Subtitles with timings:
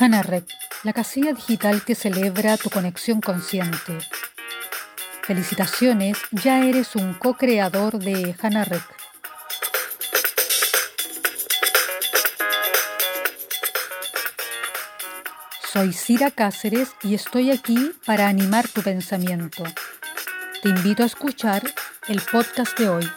[0.00, 0.46] HANAREC,
[0.82, 3.98] la casilla digital que celebra tu conexión consciente.
[5.20, 8.82] Felicitaciones, ya eres un co-creador de HANAREC.
[15.70, 19.64] Soy Cira Cáceres y estoy aquí para animar tu pensamiento.
[20.62, 21.62] Te invito a escuchar
[22.08, 23.10] el podcast de hoy.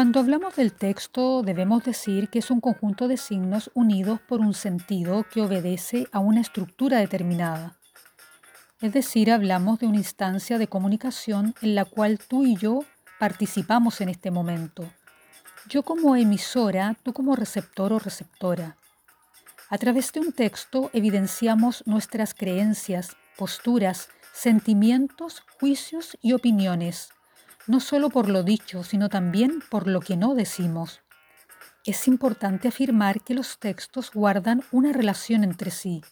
[0.00, 4.54] Cuando hablamos del texto debemos decir que es un conjunto de signos unidos por un
[4.54, 7.76] sentido que obedece a una estructura determinada.
[8.80, 12.82] Es decir, hablamos de una instancia de comunicación en la cual tú y yo
[13.18, 14.90] participamos en este momento.
[15.68, 18.78] Yo como emisora, tú como receptor o receptora.
[19.68, 27.10] A través de un texto evidenciamos nuestras creencias, posturas, sentimientos, juicios y opiniones
[27.66, 31.00] no solo por lo dicho, sino también por lo que no decimos.
[31.84, 36.02] Es importante afirmar que los textos guardan una relación entre sí.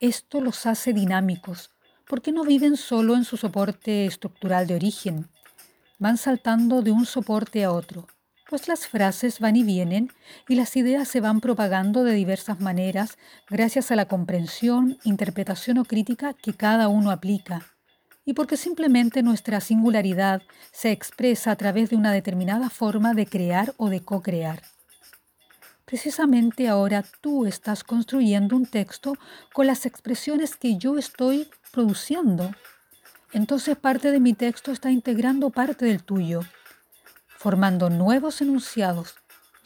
[0.00, 1.70] Esto los hace dinámicos,
[2.08, 5.28] porque no viven solo en su soporte estructural de origen,
[5.98, 8.06] van saltando de un soporte a otro,
[8.48, 10.12] pues las frases van y vienen
[10.48, 13.16] y las ideas se van propagando de diversas maneras
[13.48, 17.73] gracias a la comprensión, interpretación o crítica que cada uno aplica
[18.24, 23.74] y porque simplemente nuestra singularidad se expresa a través de una determinada forma de crear
[23.76, 24.62] o de co-crear.
[25.84, 29.14] Precisamente ahora tú estás construyendo un texto
[29.52, 32.50] con las expresiones que yo estoy produciendo.
[33.32, 36.40] Entonces parte de mi texto está integrando parte del tuyo,
[37.36, 39.16] formando nuevos enunciados,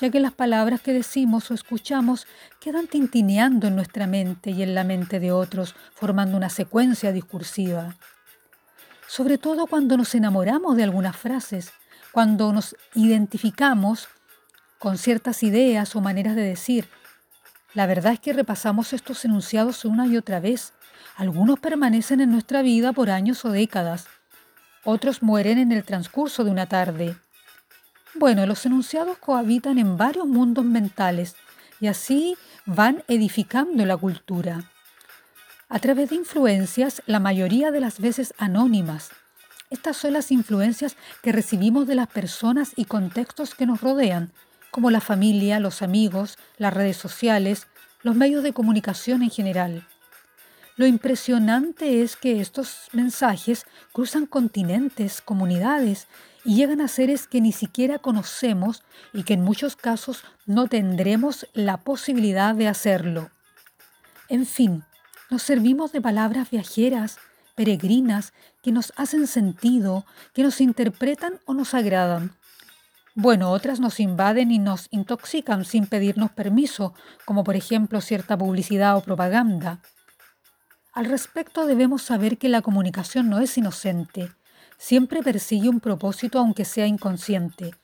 [0.00, 2.27] ya que las palabras que decimos o escuchamos
[2.61, 7.97] quedan tintineando en nuestra mente y en la mente de otros, formando una secuencia discursiva
[9.08, 11.72] sobre todo cuando nos enamoramos de algunas frases,
[12.12, 14.06] cuando nos identificamos
[14.78, 16.88] con ciertas ideas o maneras de decir.
[17.72, 20.74] La verdad es que repasamos estos enunciados una y otra vez.
[21.16, 24.06] Algunos permanecen en nuestra vida por años o décadas.
[24.84, 27.16] Otros mueren en el transcurso de una tarde.
[28.14, 31.34] Bueno, los enunciados cohabitan en varios mundos mentales
[31.80, 32.36] y así
[32.66, 34.70] van edificando la cultura
[35.69, 39.11] a través de influencias, la mayoría de las veces anónimas.
[39.71, 44.33] Estas son las influencias que recibimos de las personas y contextos que nos rodean,
[44.71, 47.67] como la familia, los amigos, las redes sociales,
[48.03, 49.87] los medios de comunicación en general.
[50.77, 56.06] Lo impresionante es que estos mensajes cruzan continentes, comunidades
[56.45, 61.49] y llegan a seres que ni siquiera conocemos y que en muchos casos no tendremos
[61.53, 63.31] la posibilidad de hacerlo.
[64.29, 64.85] En fin,
[65.31, 67.19] nos servimos de palabras viajeras,
[67.55, 72.33] peregrinas, que nos hacen sentido, que nos interpretan o nos agradan.
[73.15, 76.94] Bueno, otras nos invaden y nos intoxican sin pedirnos permiso,
[77.25, 79.81] como por ejemplo cierta publicidad o propaganda.
[80.93, 84.31] Al respecto debemos saber que la comunicación no es inocente,
[84.78, 87.75] siempre persigue un propósito aunque sea inconsciente.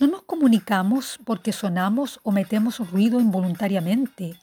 [0.00, 4.38] No nos comunicamos porque sonamos o metemos ruido involuntariamente.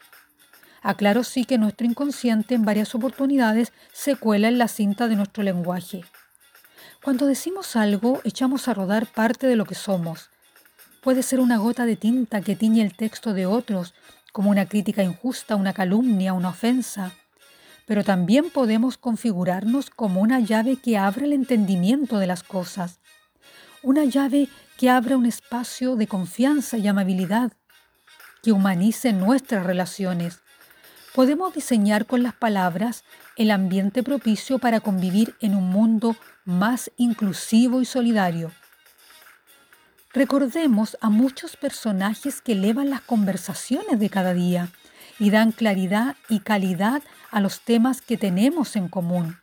[0.87, 5.43] Aclaro sí que nuestro inconsciente en varias oportunidades se cuela en la cinta de nuestro
[5.43, 6.05] lenguaje.
[7.03, 10.29] Cuando decimos algo, echamos a rodar parte de lo que somos.
[11.03, 13.95] Puede ser una gota de tinta que tiñe el texto de otros,
[14.31, 17.11] como una crítica injusta, una calumnia, una ofensa.
[17.85, 23.01] Pero también podemos configurarnos como una llave que abre el entendimiento de las cosas.
[23.83, 24.47] Una llave
[24.77, 27.51] que abre un espacio de confianza y amabilidad,
[28.41, 30.39] que humanice nuestras relaciones,
[31.17, 33.03] podemos diseñar con las palabras
[33.37, 36.15] el ambiente propicio para convivir en un mundo
[36.45, 38.51] más inclusivo y solidario.
[40.13, 44.69] Recordemos a muchos personajes que elevan las conversaciones de cada día
[45.17, 49.37] y dan claridad y calidad a los temas que tenemos en común.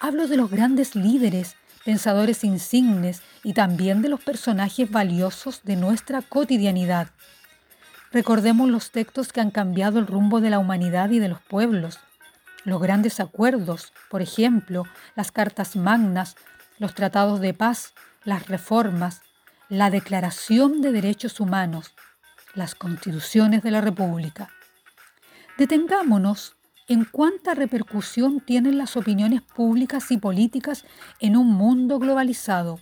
[0.00, 6.20] Hablo de los grandes líderes, pensadores insignes y también de los personajes valiosos de nuestra
[6.20, 7.08] cotidianidad.
[8.14, 11.98] Recordemos los textos que han cambiado el rumbo de la humanidad y de los pueblos.
[12.64, 14.84] Los grandes acuerdos, por ejemplo,
[15.16, 16.36] las cartas magnas,
[16.78, 19.22] los tratados de paz, las reformas,
[19.68, 21.92] la Declaración de Derechos Humanos,
[22.54, 24.48] las constituciones de la República.
[25.58, 26.54] Detengámonos
[26.86, 30.84] en cuánta repercusión tienen las opiniones públicas y políticas
[31.18, 32.78] en un mundo globalizado.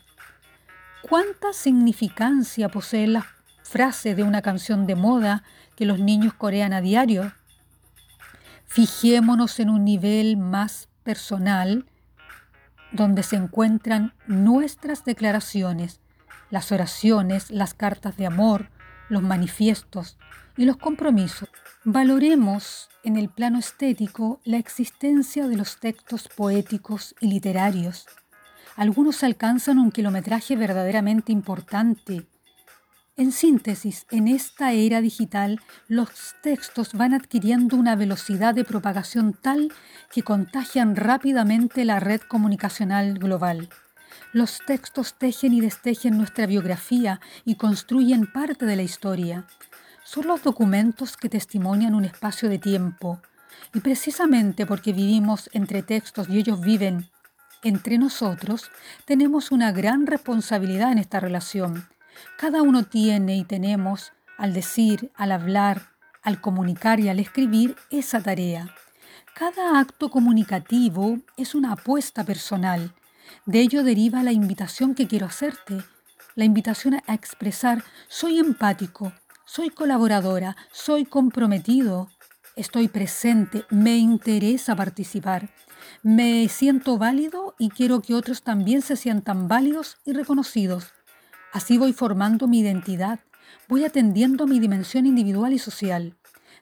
[1.00, 3.26] ¿Cuánta significancia posee la
[3.62, 5.42] frase de una canción de moda
[5.76, 7.32] que los niños corean a diario?
[8.66, 11.86] Fijémonos en un nivel más personal
[12.92, 16.00] donde se encuentran nuestras declaraciones,
[16.50, 18.70] las oraciones, las cartas de amor,
[19.08, 20.18] los manifiestos
[20.56, 21.48] y los compromisos.
[21.84, 28.06] Valoremos en el plano estético la existencia de los textos poéticos y literarios.
[28.76, 32.26] Algunos alcanzan un kilometraje verdaderamente importante
[33.16, 36.08] en síntesis, en esta era digital, los
[36.42, 39.70] textos van adquiriendo una velocidad de propagación tal
[40.10, 43.68] que contagian rápidamente la red comunicacional global.
[44.32, 49.46] Los textos tejen y destejen nuestra biografía y construyen parte de la historia.
[50.04, 53.20] Son los documentos que testimonian un espacio de tiempo.
[53.74, 57.10] Y precisamente porque vivimos entre textos y ellos viven
[57.62, 58.70] entre nosotros,
[59.04, 61.91] tenemos una gran responsabilidad en esta relación
[62.38, 65.90] cada uno tiene y tenemos, al decir, al hablar,
[66.22, 68.74] al comunicar y al escribir, esa tarea.
[69.34, 72.94] Cada acto comunicativo es una apuesta personal.
[73.46, 75.82] De ello deriva la invitación que quiero hacerte,
[76.34, 79.12] la invitación a expresar soy empático,
[79.44, 82.08] soy colaboradora, soy comprometido,
[82.56, 85.50] estoy presente, me interesa participar,
[86.02, 90.92] me siento válido y quiero que otros también se sientan válidos y reconocidos.
[91.52, 93.20] Así voy formando mi identidad,
[93.68, 96.16] voy atendiendo mi dimensión individual y social.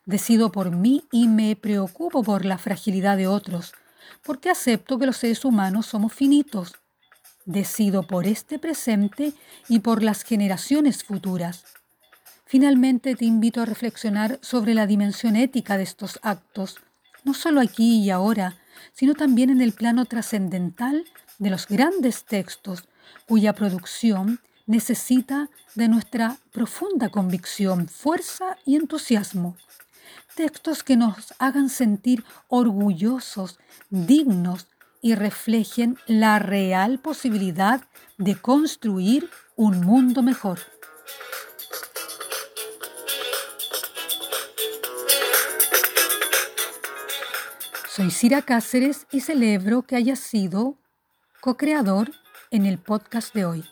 [0.05, 3.73] Decido por mí y me preocupo por la fragilidad de otros,
[4.25, 6.75] porque acepto que los seres humanos somos finitos.
[7.45, 9.33] Decido por este presente
[9.69, 11.65] y por las generaciones futuras.
[12.45, 16.81] Finalmente te invito a reflexionar sobre la dimensión ética de estos actos,
[17.23, 18.57] no solo aquí y ahora,
[18.93, 21.05] sino también en el plano trascendental
[21.39, 22.89] de los grandes textos,
[23.29, 24.41] cuya producción
[24.71, 29.57] necesita de nuestra profunda convicción, fuerza y entusiasmo.
[30.37, 33.59] Textos que nos hagan sentir orgullosos,
[33.91, 34.69] dignos
[35.03, 37.83] y reflejen la real posibilidad
[38.17, 40.61] de construir un mundo mejor.
[47.89, 50.79] Soy Cira Cáceres y celebro que hayas sido
[51.41, 52.13] co-creador
[52.53, 53.65] en el podcast de hoy.